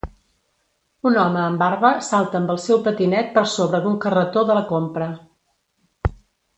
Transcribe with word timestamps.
Un 1.09 1.19
home 1.23 1.39
amb 1.41 1.61
barba 1.63 1.91
salta 2.07 2.41
amb 2.41 2.55
el 2.55 2.61
seu 2.65 2.81
patinet 2.89 3.31
per 3.37 3.47
sobre 3.55 3.85
d'un 3.87 4.01
carretó 4.09 4.47
de 4.51 4.61
la 4.61 4.69
compra. 4.75 5.15